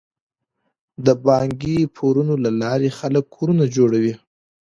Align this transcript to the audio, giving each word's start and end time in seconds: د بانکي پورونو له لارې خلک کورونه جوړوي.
د 1.05 1.07
بانکي 1.25 1.77
پورونو 1.95 2.33
له 2.43 2.51
لارې 2.61 2.89
خلک 2.99 3.25
کورونه 3.35 3.65
جوړوي. 3.75 4.13